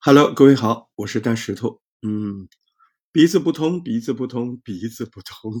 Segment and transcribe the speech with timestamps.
[0.00, 1.82] Hello，各位好，我是大石头。
[2.02, 2.48] 嗯，
[3.10, 5.52] 鼻子不通，鼻子不通，鼻子不通。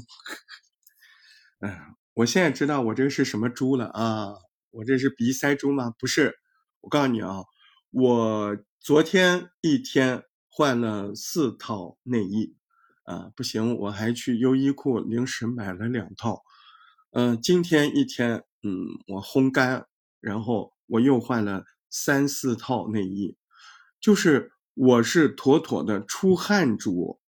[1.58, 4.34] 哎，我现在知道我这是什么猪了啊？
[4.70, 5.92] 我这是鼻塞猪吗？
[5.98, 6.36] 不是，
[6.82, 7.42] 我告诉你啊，
[7.90, 12.54] 我昨天一天换了四套内衣
[13.02, 16.44] 啊，不行，我还去优衣库临时买了两套。
[17.10, 19.88] 嗯，今天一天，嗯，我烘干，
[20.20, 23.36] 然后我又换了三四套内衣。
[24.00, 27.20] 就是我是妥妥的出汗猪，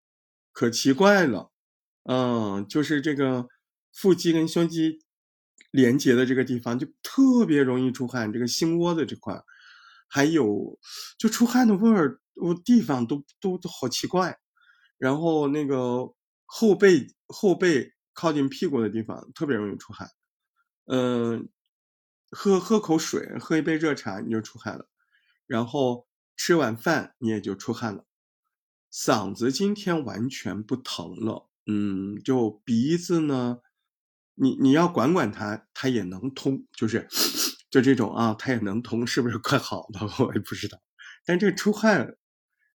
[0.53, 1.51] 可奇怪了，
[2.05, 3.49] 嗯，就是这个
[3.93, 5.01] 腹肌跟胸肌
[5.73, 9.43] 连接的这个地方就特别容易出汗，这个心窝的这块，
[10.09, 10.79] 还有
[11.19, 14.39] 就出汗的味儿，我地方都都都好奇怪，
[14.97, 16.15] 然后那个
[16.47, 20.09] 后背后背靠近屁股的地方特别容易出汗，
[20.87, 21.49] 嗯，
[22.31, 24.87] 喝喝口水，喝一杯热茶你就出汗了，
[25.49, 26.07] 然后。
[26.43, 28.07] 吃完饭你也就出汗了，
[28.91, 33.59] 嗓子今天完全不疼了，嗯，就鼻子呢，
[34.37, 37.07] 你你要管管它，它也能通，就是
[37.71, 40.01] 就这种啊，它也能通，是不是快好了？
[40.27, 40.81] 我也不知道。
[41.27, 42.17] 但这出汗，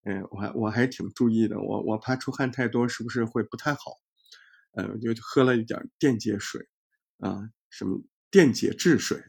[0.03, 3.99] 嗯，我还我还挺注意的，我我怕出汗太多是不是会不太好？
[4.77, 6.61] 嗯，就喝了一点电解水，
[7.17, 9.23] 啊，什么电解质水，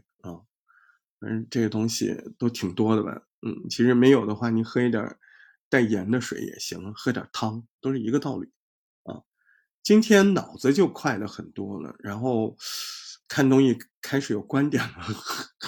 [1.27, 3.23] 嗯这些东西都挺多的吧。
[3.43, 5.17] 嗯，其实没有的话，你喝一点
[5.69, 8.51] 带盐的水也行，喝点汤都是一个道理
[9.05, 9.23] 啊。
[9.83, 12.57] 今天脑子就快了很多了，然后
[13.29, 14.95] 看东西开始有观点了，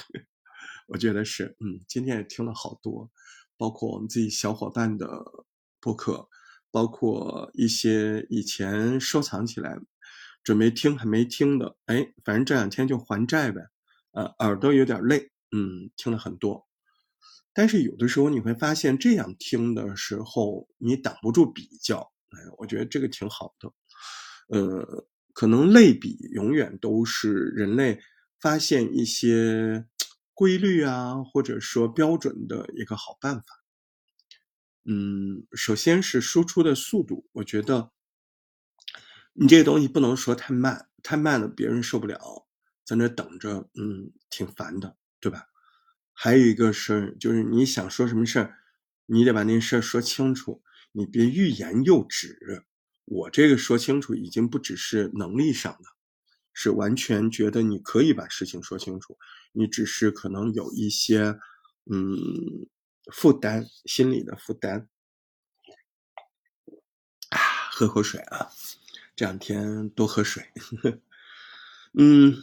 [0.89, 3.11] 我觉得是，嗯，今天也听了好多，
[3.57, 5.07] 包括我们自己小伙伴的
[5.81, 6.29] 播客，
[6.71, 9.79] 包括一些以前收藏起来
[10.43, 13.61] 准备听还没听的，哎，反正这两天就还债呗，
[14.13, 16.67] 呃，耳朵有点累，嗯，听了很多。
[17.53, 23.73] 但是有的时候你会发现，这样听的时候你挡不住比较，哎，我觉得这个挺好的。
[24.49, 28.01] 呃，可能类比永远都是人类
[28.41, 29.87] 发现一些
[30.35, 33.45] 规律啊，或者说标准的一个好办法。
[34.85, 37.91] 嗯，首先是输出的速度，我觉得
[39.35, 42.47] 你这个东西不能说太慢，太慢了别人受不了，
[42.85, 45.49] 在那等着，嗯，挺烦的，对吧？
[46.13, 48.59] 还有一个是，就是你想说什么事儿，
[49.07, 50.63] 你得把那事儿说清楚，
[50.93, 52.65] 你别欲言又止。
[53.05, 55.89] 我这个说清楚，已经不只是能力上的，
[56.53, 59.17] 是完全觉得你可以把事情说清楚，
[59.53, 61.39] 你只是可能有一些
[61.91, 62.69] 嗯
[63.13, 64.89] 负担，心理的负担。
[67.31, 67.39] 啊，
[67.71, 68.51] 喝口水啊，
[69.15, 70.53] 这两天多喝水。
[71.99, 72.37] 嗯，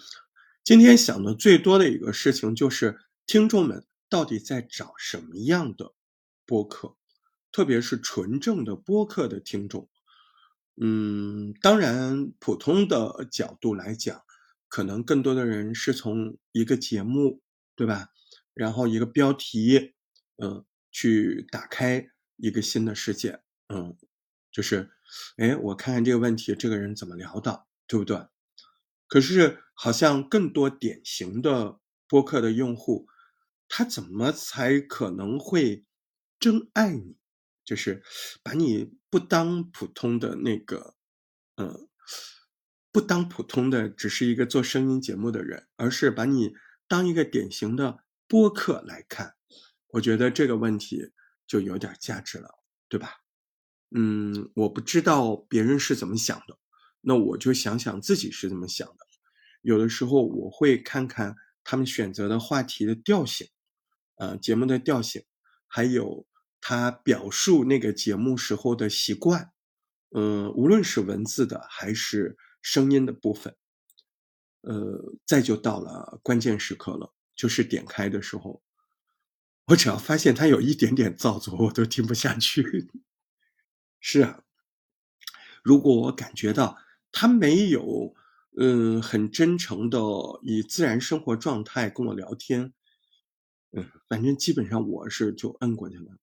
[0.66, 3.00] 今天想的最多的一个事情就是。
[3.28, 5.96] 听众们到底在找什么样的
[6.46, 6.96] 播客？
[7.52, 9.90] 特别是纯正的播客的听众。
[10.80, 14.22] 嗯，当然，普通的角度来讲，
[14.68, 17.42] 可能更多的人是从一个节目，
[17.76, 18.10] 对吧？
[18.54, 19.96] 然后一个标题，
[20.38, 23.40] 嗯，去打开一个新的世界。
[23.70, 23.98] 嗯，
[24.52, 24.92] 就是，
[25.38, 28.28] 哎，我看看这个问题，这个人怎么聊的，对不对？
[29.08, 33.08] 可是，好像更多典型的播客的用户。
[33.68, 35.86] 他怎么才可能会
[36.40, 37.18] 真爱你？
[37.64, 38.04] 就是
[38.44, 40.96] 把你不当普通的那个，
[41.56, 41.90] 嗯，
[42.92, 46.54] 不当普通的只是一个做声音节目的人，而是把你
[46.88, 49.34] 当一个典型的播客来看。
[49.88, 51.12] 我觉得这个问题
[51.48, 52.50] 就有点价值了，
[52.88, 53.24] 对吧？
[53.96, 56.60] 嗯，我不知道别人是怎么想的，
[57.02, 59.05] 那我就想想自己是怎么想的。
[59.66, 63.48] 有的时候我会看看他们选择的话题的调性。
[64.18, 65.26] 呃，节目的调性，
[65.68, 66.26] 还有
[66.62, 69.52] 他表述那个节目时候的习惯，
[70.12, 73.56] 嗯，无论是文字的还是声音的部分，
[74.62, 78.62] 呃，再就到了关键时刻了，就是点开的时候，
[79.66, 82.90] 我只要发现他有一点点造作，我都听不下去。
[84.00, 84.44] 是啊，
[85.62, 86.78] 如果我感觉到
[87.12, 88.16] 他没有，
[88.58, 90.00] 嗯，很真诚的
[90.42, 92.74] 以自然生活状态跟我聊天。
[93.72, 96.18] 嗯，反正基本上我是就摁过去了。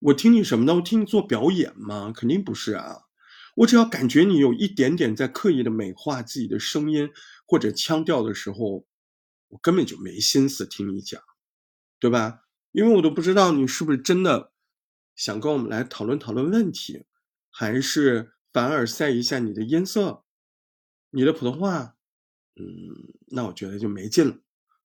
[0.00, 0.74] 我听你什么呢？
[0.74, 2.12] 我听你做表演吗？
[2.14, 3.02] 肯定不是啊。
[3.56, 7.10] 我只要感觉你有一点点在刻意的美化自己的声音
[7.46, 8.86] 或者腔调的时候，
[9.48, 11.20] 我根本就没心思听你讲，
[11.98, 12.42] 对吧？
[12.72, 14.52] 因为我都不知道你是不是真的
[15.14, 17.04] 想跟我们来讨论讨论问题，
[17.50, 20.24] 还是凡尔赛一下你的音色、
[21.10, 21.96] 你的普通话。
[22.56, 22.64] 嗯，
[23.28, 24.36] 那我觉得就没劲了，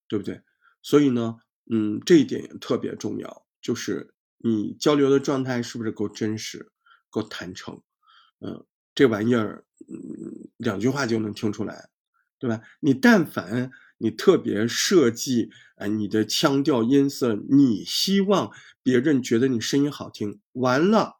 [0.08, 0.42] 对不对？
[0.82, 1.36] 所以呢。
[1.68, 6.70] 嗯，这一点也特别重要，就是你交流的状态是不是够真实、
[7.10, 7.82] 够坦诚？
[8.38, 8.64] 嗯，
[8.94, 11.88] 这玩意儿，嗯，两句话就能听出来，
[12.38, 12.60] 对吧？
[12.78, 18.52] 你但凡你特别设计，啊，你的腔调、音色，你希望
[18.84, 21.16] 别人觉得你声音好听，完了，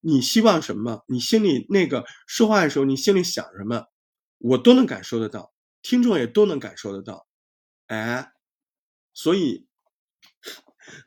[0.00, 1.04] 你希望什么？
[1.06, 3.84] 你心里那个说话的时候，你心里想什么，
[4.46, 5.52] 我都能感受得到，
[5.82, 7.26] 听众也都能感受得到，
[7.86, 8.32] 哎，
[9.12, 9.66] 所以。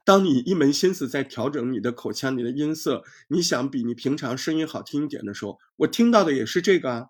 [0.04, 7.08] 当你一门心思在调整你的口腔、你的音色，你想比你平常声音好听一点的时候，我听到的也是这个啊，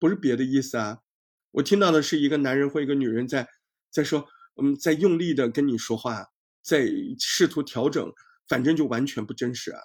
[0.00, 0.98] 不是别的意思啊。
[1.52, 3.48] 我听到的是一个男人或一个女人在
[3.88, 4.26] 在说，
[4.60, 6.26] 嗯，在用力的跟你说话，
[6.60, 6.90] 在
[7.20, 8.12] 试图调整，
[8.48, 9.80] 反正就完全不真实啊，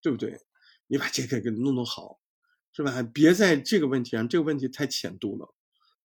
[0.00, 0.38] 对不对？
[0.86, 2.20] 你把这个给弄弄好，
[2.78, 3.02] 是吧？
[3.02, 5.54] 别在这个问题上，这个问题太浅度了。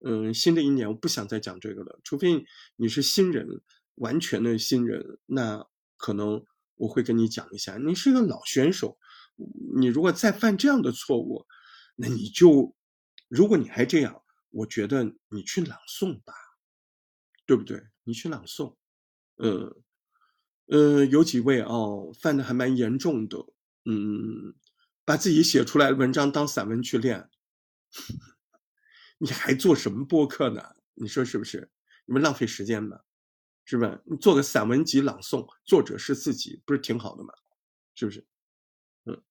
[0.05, 3.61] 嗯，新的一年我不想再讲这个了，除非你是新人。
[3.97, 5.67] 完全的新人，那
[5.97, 6.43] 可能
[6.77, 7.77] 我会跟你讲一下。
[7.77, 8.97] 你是一个老选手，
[9.79, 11.45] 你如果再犯这样的错误，
[11.95, 12.75] 那你就，
[13.27, 16.33] 如果你还这样，我觉得你去朗诵吧，
[17.45, 17.83] 对不对？
[18.03, 18.73] 你去朗诵，
[19.37, 19.75] 嗯，
[20.65, 23.37] 呃，有几位哦，犯的还蛮严重的，
[23.85, 24.55] 嗯，
[25.05, 27.29] 把自己写出来的文章当散文去练，
[29.19, 30.75] 你还做什么播客呢？
[30.95, 31.71] 你说是不是？
[32.05, 33.05] 你们浪费时间吧。
[33.65, 34.01] 是吧？
[34.03, 37.33] 你做个散文集朗诵，作者是自己，不是挺好的吗？
[37.95, 38.27] 是不是？
[39.05, 39.23] 嗯，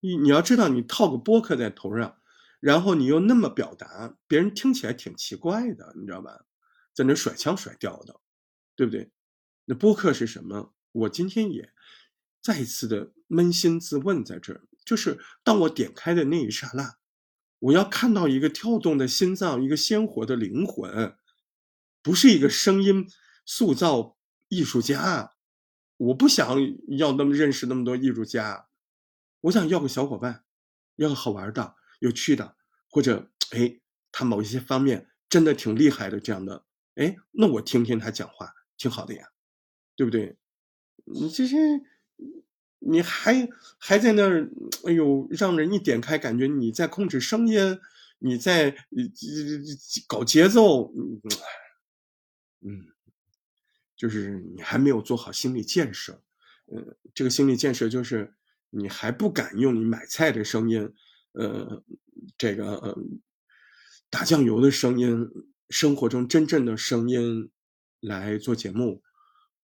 [0.00, 2.16] 你你要知道，你套个播客在头上，
[2.60, 6.46] 然后你又那么表达，别人听起来挺奇怪的，你知道吧？
[6.94, 8.18] 在那甩腔甩调的，
[8.74, 9.12] 对不对？
[9.66, 10.74] 那播客是什么？
[10.92, 11.70] 我今天也
[12.40, 16.96] 再一次的扪心自问，在这儿，就是当我点开的那一刹那，
[17.58, 21.14] 我要看到一个跳动的心脏，一个鲜活的灵魂，
[22.02, 23.06] 不是一个声音。
[23.50, 24.18] 塑造
[24.48, 25.32] 艺术家，
[25.96, 26.46] 我不想
[26.88, 28.68] 要那么认识那么多艺术家，
[29.40, 30.44] 我想要个小伙伴，
[30.96, 32.56] 要个好玩的、有趣的，
[32.90, 33.80] 或者哎，
[34.12, 39.26] 他某一些方面真的挺厉害的这样的，哎，那我听听他讲话挺好的呀，
[39.96, 40.36] 对不对？
[41.06, 41.56] 你这些，
[42.78, 43.48] 你还
[43.78, 44.50] 还在那儿，
[44.84, 47.78] 哎呦，让人一点开，感觉你在控制声音，
[48.18, 48.74] 你在
[50.06, 50.92] 搞节奏，
[52.60, 52.86] 嗯。
[53.96, 56.22] 就是你还没有做好心理建设，
[56.66, 58.32] 呃，这个心理建设就是
[58.70, 60.94] 你还不敢用你买菜的声音，
[61.32, 61.82] 呃，
[62.36, 62.96] 这个呃
[64.08, 65.28] 打酱油的声音，
[65.68, 67.50] 生活中真正的声音
[67.98, 69.02] 来做节目，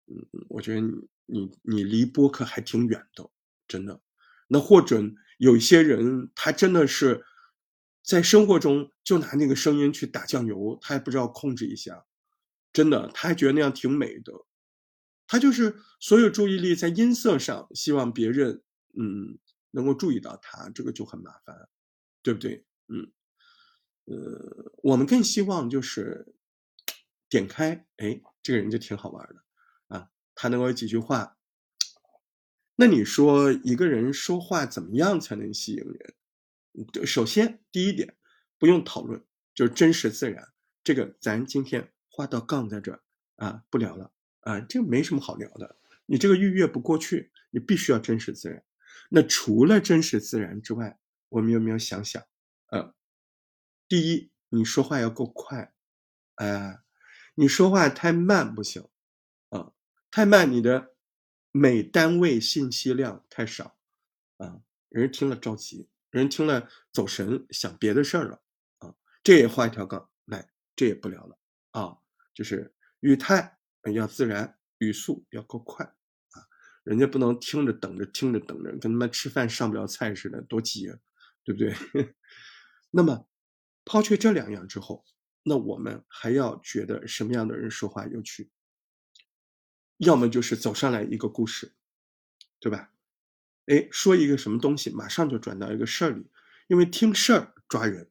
[0.06, 0.90] 嗯，我觉得你
[1.26, 3.30] 你你离播客还挺远的，
[3.66, 4.00] 真的。
[4.48, 5.02] 那或者
[5.38, 7.24] 有一些人，他真的是
[8.02, 12.04] 在生活中就拿那个声音去打酱油，他也不知道控制一下。
[12.72, 14.32] 真的，他还觉得那样挺美的，
[15.26, 18.62] 他就是所有注意力在音色上，希望别人
[18.98, 19.38] 嗯
[19.72, 21.68] 能够注意到他，这个就很麻烦，
[22.22, 22.64] 对不对？
[22.88, 23.12] 嗯，
[24.04, 26.34] 呃，我们更希望就是
[27.28, 29.42] 点开，哎，这个人就挺好玩的，
[30.34, 31.36] 他能够有几句话。
[32.76, 37.06] 那你说一个人说话怎么样才能吸引人？
[37.06, 38.16] 首先第一点
[38.58, 39.22] 不用讨论，
[39.54, 40.52] 就是真实自然，
[40.82, 41.92] 这个咱今天。
[42.14, 43.00] 画到杠在这儿
[43.36, 45.78] 啊，不聊了啊，这没什么好聊的。
[46.04, 48.62] 你这个逾越不过去，你必须要真实自然。
[49.08, 50.98] 那除了真实自然之外，
[51.30, 52.22] 我们有没有想想？
[52.66, 52.94] 呃，
[53.88, 55.72] 第一，你说话要够快，
[56.34, 56.80] 哎，
[57.34, 58.86] 你说话太慢不行，
[60.12, 60.94] 太慢，你的
[61.52, 63.78] 每单位信息量太少
[64.36, 68.42] 啊，人听了着急，人听了走神，想别的事儿了
[68.80, 68.94] 啊。
[69.24, 71.38] 这也画一条杠，来，这也不聊了
[71.70, 71.96] 啊。
[72.34, 73.58] 就是语态
[73.94, 76.44] 要自然，语速要够快啊！
[76.84, 80.98] 人家不能听着等着，听着等着，跟他妈吃饭上不了菜似的，多急啊，
[81.42, 81.74] 对不对？
[82.92, 83.26] 那么
[83.86, 85.06] 抛却这两样之后，
[85.42, 88.50] 那我们还要觉得什么样的人说话有趣？
[90.04, 91.72] 要么就是走上来一个故事，
[92.58, 92.90] 对吧？
[93.66, 96.26] 哎，说一个什么东西，马上就转到一个事儿里，
[96.66, 98.10] 因为听事儿抓人，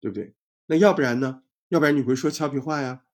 [0.00, 0.34] 对不对？
[0.66, 1.42] 那要不然呢？
[1.68, 3.04] 要不然你会说俏皮话呀？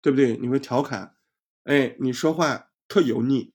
[0.00, 0.36] 对不对？
[0.38, 1.16] 你会调侃，
[1.64, 3.52] 哎，你说话特油腻，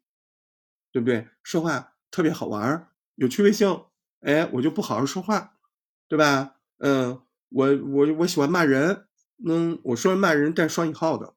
[0.91, 1.27] 对不对？
[1.41, 3.85] 说话特别好玩儿有趣味性，
[4.19, 5.57] 哎，我就不好好说话，
[6.07, 6.57] 对吧？
[6.77, 9.07] 嗯，我我我喜欢骂人，
[9.43, 11.35] 嗯，我说骂人带双引号的，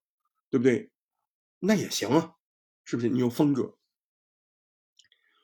[0.51, 0.91] 对不对？
[1.61, 2.36] 那也行啊，
[2.87, 3.11] 是不是？
[3.11, 3.77] 你有风格，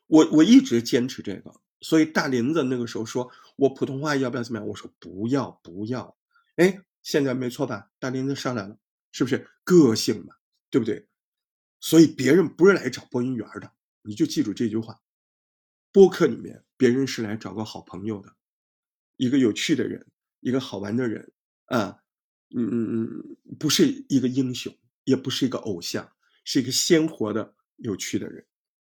[0.07, 4.67] 我我一直坚持这个，所以大林子那个时候说我普通话要不要怎么样？
[4.67, 6.17] 我说不要不要，
[6.57, 7.91] 哎，现在没错吧？
[7.99, 8.79] 大林子上来了。
[9.15, 10.35] 是不是个性嘛？
[10.71, 11.07] 对不对？
[11.81, 13.71] 所以别人不是来找播音员的，
[14.01, 15.03] 你就记住这句话：
[15.93, 18.35] 播客里面，别人是来找个好朋友的，
[19.19, 20.07] 一个有趣的人，
[20.41, 21.31] 一个好玩的人
[21.67, 22.03] 啊，
[22.57, 26.11] 嗯嗯嗯，不是一个英雄，也不是一个偶像，
[26.45, 28.47] 是一个鲜活的、有趣的人。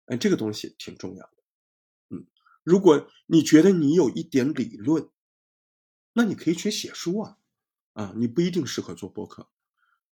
[0.07, 1.37] 哎，这个东西挺重要的。
[2.11, 2.27] 嗯，
[2.63, 5.11] 如果你觉得你有一点理论，
[6.13, 7.39] 那你可以去写书啊，
[7.93, 9.51] 啊，你不一定适合做播客。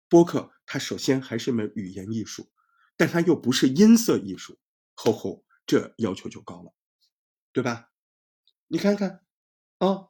[0.08, 2.50] 播客它首先还是一门语言艺术，
[2.98, 4.60] 但它又不是音色艺术，
[4.94, 6.74] 吼吼，这要求就高了，
[7.54, 7.92] 对吧？
[8.68, 9.26] 你看看，
[9.78, 10.08] 啊，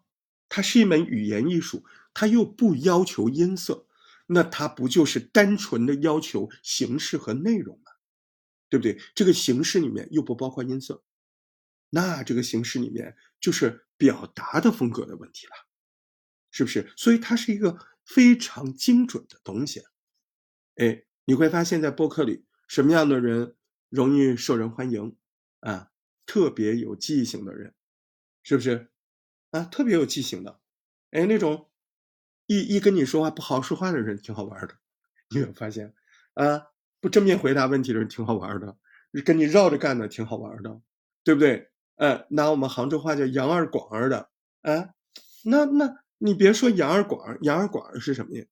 [0.50, 3.88] 它是一门语言艺术，它又不要求音色，
[4.34, 7.92] 那它不就是单纯的要求形式和内容吗？
[8.70, 8.98] 对不对？
[9.14, 11.04] 这个形式里面又不包括音色，
[11.90, 15.54] 那这个形式里面就是表达的风格的问题了。
[16.52, 16.94] 是不是？
[16.98, 19.82] 所以它是一个非常精准的东西。
[20.76, 23.56] 哎，你会发现在播客里，什么样的人
[23.90, 25.16] 容易受人欢迎
[25.62, 25.92] 啊？
[26.26, 27.74] 特别有记性的人，
[28.44, 28.92] 是不是？
[29.52, 30.60] 啊，特别有记性的。
[31.12, 31.71] 哎，那种
[32.52, 34.74] 一一跟你说话不好好说话的人，挺好玩的。
[35.30, 35.94] 你有发现？
[36.34, 36.64] 啊，
[37.00, 38.76] 不正面回答问题的人挺好玩的，
[39.24, 40.82] 跟你绕着干的挺好玩的，
[41.24, 41.70] 对不对？
[41.96, 44.30] 呃，拿我们杭州话叫“杨二广儿”的，
[44.64, 44.90] 啊，
[45.46, 46.02] 那那。
[46.24, 48.46] 你别说杨二广，杨二广是什么呀？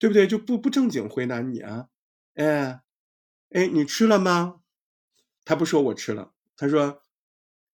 [0.00, 0.26] 对不对？
[0.26, 1.86] 就不不正经回答你啊？
[2.34, 2.80] 哎，
[3.50, 4.56] 哎，你吃了吗？
[5.44, 7.02] 他不说我吃了，他说：“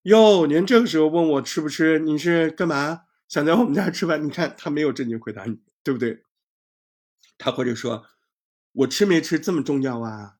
[0.04, 1.98] 哟，您这个时候问我吃不吃？
[2.00, 3.04] 你是干嘛？
[3.30, 4.26] 想在我们家吃饭？
[4.26, 6.25] 你看他没有正经回答你，对不对？
[7.38, 8.04] 他或者说，
[8.72, 10.38] 我吃没吃这么重要啊？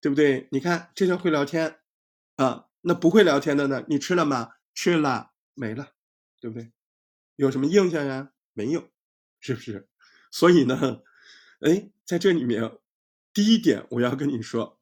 [0.00, 0.46] 对不对？
[0.52, 1.80] 你看这叫会聊天
[2.36, 2.66] 啊。
[2.82, 3.84] 那不会聊天的呢？
[3.88, 4.52] 你吃了吗？
[4.72, 5.94] 吃了，没了，
[6.40, 6.70] 对不对？
[7.34, 8.30] 有什么印象呀？
[8.52, 8.88] 没有，
[9.40, 9.88] 是不是？
[10.30, 11.02] 所以呢，
[11.58, 12.78] 哎，在这里面，
[13.32, 14.78] 第一点我要跟你说，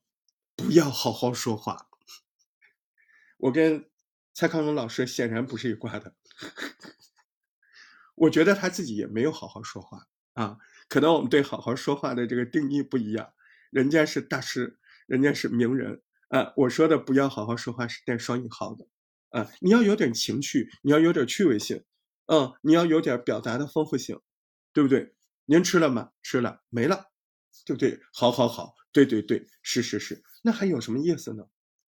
[0.55, 1.89] 不要好好说话。
[3.39, 3.89] 我跟
[4.35, 6.15] 蔡康永老师显然不是一挂的，
[8.17, 10.59] 我觉得他自己也没有好好说话啊。
[10.89, 13.33] 可能我们对好好说话的这个定义不一样，
[13.71, 16.53] 人家是大师，人家是名人啊。
[16.57, 18.87] 我说的不要好好说话是带双引号的
[19.31, 21.85] 啊，你要有点情趣，你要有点趣味性。
[22.29, 24.19] 嗯，你要有点表达的丰富性，
[24.73, 25.15] 对不对？
[25.45, 26.11] 您吃了吗？
[26.25, 27.05] 吃了，没了，
[27.65, 28.01] 对不对？
[28.13, 30.21] 好，好，好，对，对，对，是，是，是。
[30.43, 31.45] 那还有什么意思呢？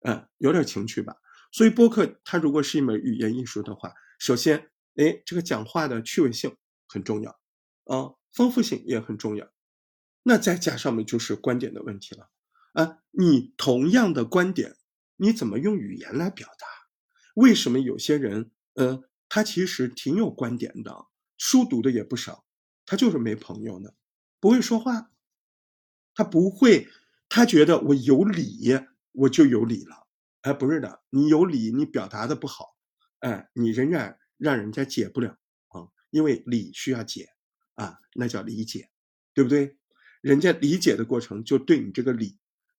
[0.03, 1.17] 嗯，有点情趣吧。
[1.51, 7.31] 所以播客它如果是一门语言艺术的话，首先，哎，这个讲话的趣味性很重要，
[7.85, 9.50] 啊，丰富性也很重要。
[10.25, 12.28] 那再加上面就是观点的问题了，
[12.75, 14.76] 啊，你同样的观点，
[15.17, 16.67] 你怎么用语言来表达？
[17.35, 19.05] 为什么有些人，嗯？
[19.31, 22.47] 他其实挺有观点的，书读的也不少，
[22.87, 23.90] 他就是没朋友呢，
[24.40, 25.11] 不会说话，
[26.14, 26.88] 他不会，
[27.28, 28.73] 他觉得我有理，
[29.12, 30.07] 我就有理了，
[30.40, 32.75] 哎，不是的，你有理，你表达的不好，
[33.19, 35.37] 哎，你仍然让人家解不了
[35.68, 37.28] 啊，因为理需要解
[37.75, 38.90] 啊，那叫理解，
[39.35, 39.76] 对不对？
[40.23, 42.38] 人家理解的过程就对你这个理，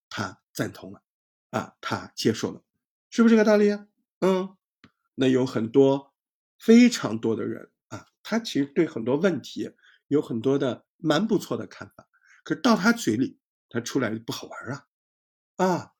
[0.09, 1.03] 他赞同了，
[1.51, 2.63] 啊，他接受了，
[3.09, 3.87] 是不是这个道理啊？
[4.21, 4.57] 嗯，
[5.15, 6.09] 那有很多。
[6.61, 9.71] 非常多的人啊，他其实对很多问题
[10.09, 12.05] 有很多的蛮不错的看法，
[12.43, 13.39] 可是到他嘴里，
[13.69, 14.85] 他出来就不好玩啊，
[15.55, 15.91] 啊，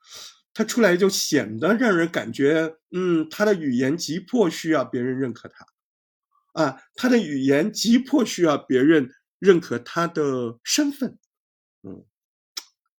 [0.60, 5.66] 他出来就显得让人感觉，嗯，他的语言急迫需要别人认可他，
[6.62, 11.18] 啊，他的语言急迫需要别人认可他的身份，
[11.84, 12.04] 嗯，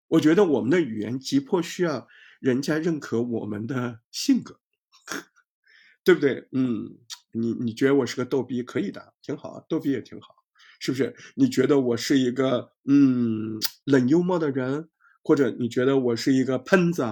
[0.09, 2.09] 我觉得我们的语言急迫需要
[2.41, 4.59] 人家认可我们的性格，
[6.03, 6.49] 对不对？
[6.53, 6.97] 嗯。
[7.33, 10.35] 你你觉得我是个逗逼，可以的，挺好，逗逼也挺好，
[10.81, 11.15] 是不是？
[11.37, 14.89] 你觉得我是一个嗯冷幽默的人，
[15.23, 17.03] 或者你觉得我是一个喷子，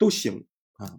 [0.00, 0.46] 都行
[0.78, 0.98] 啊，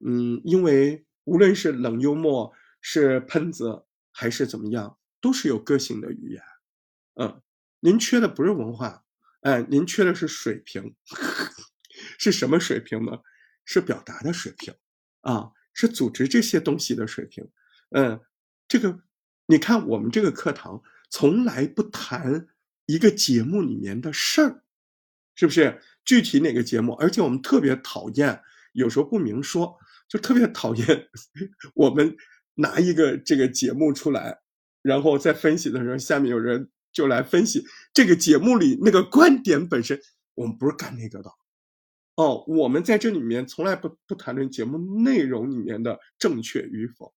[0.00, 6.42] 嗯，因为无论是冷幽默、是喷子还是怎么样，都是有个性的语言，
[7.20, 7.42] 嗯，
[7.80, 9.04] 您缺的不是文化，
[9.42, 10.96] 哎，您缺的是水平，
[12.18, 13.18] 是什么水平呢？
[13.66, 14.74] 是表达的水平，
[15.20, 17.46] 啊，是组织这些东西的水平。
[17.90, 18.18] 嗯，
[18.66, 19.02] 这个
[19.44, 22.48] 你看，我们这个课堂从来不谈
[22.86, 24.64] 一个节目里面的事儿，
[25.34, 25.80] 是不是？
[26.04, 26.92] 具体哪个节目？
[26.94, 28.40] 而且我们特别讨厌，
[28.72, 31.08] 有时候不明说，就特别讨厌
[31.74, 32.16] 我们
[32.54, 34.40] 拿一个这个节目出来，
[34.82, 40.00] 然后在分析的时候，下面有人就来分析这个节目里那个观点本身。
[40.34, 41.30] 我们不是干那个的，
[42.16, 47.14] 哦，我们在这里面从来不不谈论节目内容里面的正确与否。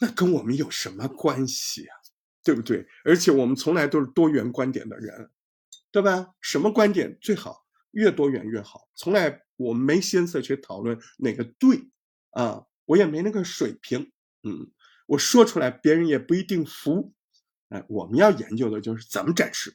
[0.00, 1.94] 那跟我们有什么关系啊？
[2.42, 2.86] 对不对？
[3.04, 5.30] 而且我们从来都是多元观点的人，
[5.90, 6.34] 对吧？
[6.40, 7.66] 什么观点最好？
[7.92, 11.88] 越多元越好，从来我没心思去讨论哪个对
[12.30, 14.12] 啊，我也没那个水平。
[14.42, 14.70] 嗯，
[15.06, 17.14] 我说出来别人也不一定服。
[17.70, 19.74] 哎，我们要研究的就是怎么展示，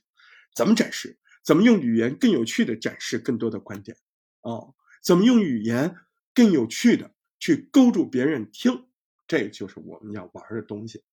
[0.56, 3.98] 怎么展示，怎么用语言更有趣的展示更多的观点。
[4.42, 5.96] 哦，怎么用语言
[6.34, 8.88] 更有趣的去勾住别人听，
[9.28, 11.04] 这就是我们要玩的东西。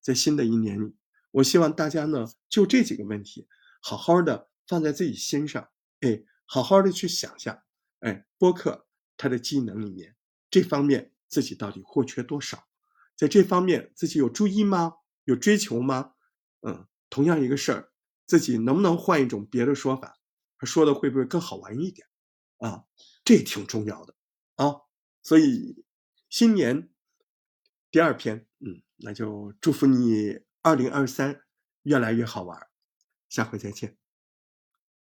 [0.00, 0.94] 在新的一年里，
[1.32, 3.48] 我希望大家呢就这几个问题
[3.88, 7.62] 好好的放在自己心上，哎，好好的去想想，
[8.00, 10.16] 哎，播客它的技能里面
[10.50, 12.66] 这方面自己到底或缺多少，
[13.14, 14.94] 在这方面自己有注意吗？
[15.22, 16.14] 有追求吗？
[16.62, 17.92] 嗯，同样一个事儿，
[18.26, 20.18] 自己能不能换一种别的说法，
[20.64, 22.08] 说的会不会更好玩一点？
[22.56, 22.86] 啊，
[23.24, 24.16] 这挺重要的
[24.56, 24.80] 啊，
[25.22, 25.84] 所以
[26.28, 26.90] 新年
[27.92, 31.42] 第二篇，嗯，那就祝福你二零二三
[31.82, 32.65] 越来越好玩，
[33.36, 34.05] 下回再见。